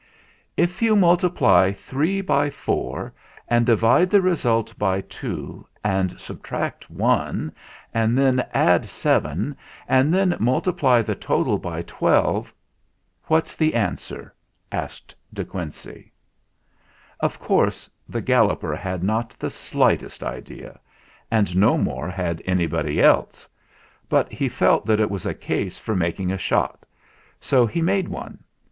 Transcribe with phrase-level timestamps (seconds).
[0.57, 3.13] "If you multiply three by four,
[3.47, 7.51] and divide the result by two, and subtract one,
[7.93, 9.55] and then add seven,
[9.87, 12.51] and then multiply the total by twelve,
[13.25, 14.33] what's the answer?"
[14.85, 16.11] asked De Quincey.
[17.19, 20.79] Of course the Galloper had not the slightest idea,
[21.29, 23.47] and no more had anybody else;
[24.09, 26.87] but he felt that it was a case for making a shot,
[27.39, 28.43] so he made one.